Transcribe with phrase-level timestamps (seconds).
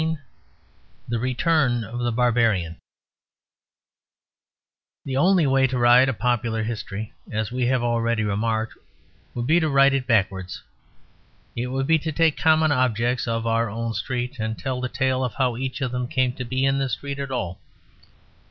[0.01, 0.17] XVII
[1.09, 2.77] THE RETURN OF THE BARBARIAN
[5.05, 8.73] The only way to write a popular history, as we have already remarked,
[9.35, 10.63] would be to write it backwards.
[11.55, 15.23] It would be to take common objects of our own street and tell the tale
[15.23, 17.59] of how each of them came to be in the street at all.